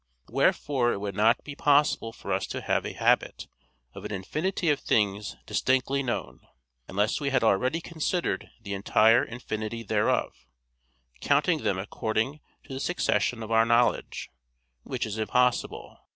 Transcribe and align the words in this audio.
Wherefore 0.29 0.93
it 0.93 0.97
would 0.99 1.13
not 1.13 1.43
be 1.43 1.53
possible 1.55 2.11
for 2.11 2.33
us 2.33 2.47
to 2.47 2.61
have 2.61 2.87
a 2.87 2.93
habit 2.93 3.45
of 3.93 4.03
an 4.03 4.11
infinity 4.11 4.71
of 4.71 4.79
things 4.79 5.35
distinctly 5.45 6.01
known, 6.01 6.39
unless 6.87 7.21
we 7.21 7.29
had 7.29 7.43
already 7.43 7.81
considered 7.81 8.49
the 8.63 8.73
entire 8.73 9.23
infinity 9.23 9.83
thereof, 9.83 10.33
counting 11.19 11.59
them 11.61 11.77
according 11.77 12.39
to 12.63 12.73
the 12.73 12.79
succession 12.79 13.43
of 13.43 13.51
our 13.51 13.63
knowledge: 13.63 14.31
which 14.81 15.05
is 15.05 15.19
impossible. 15.19 15.99